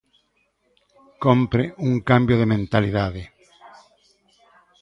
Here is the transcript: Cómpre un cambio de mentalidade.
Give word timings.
Cómpre 1.23 1.63
un 1.87 1.93
cambio 2.09 2.35
de 2.41 2.49
mentalidade. 2.53 3.23